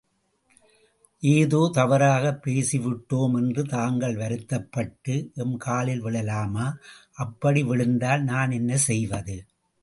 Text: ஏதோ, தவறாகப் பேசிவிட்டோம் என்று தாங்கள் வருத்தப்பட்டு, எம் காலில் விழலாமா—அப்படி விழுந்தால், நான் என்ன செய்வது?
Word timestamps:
ஏதோ, 1.23 1.69
தவறாகப் 1.73 2.47
பேசிவிட்டோம் 2.47 3.35
என்று 3.37 3.63
தாங்கள் 3.63 4.15
வருத்தப்பட்டு, 4.15 5.31
எம் 5.35 5.57
காலில் 5.57 6.03
விழலாமா—அப்படி 6.03 7.63
விழுந்தால், 7.63 8.23
நான் 8.23 8.51
என்ன 8.51 8.77
செய்வது? 8.77 9.45